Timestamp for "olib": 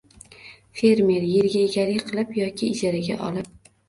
3.29-3.53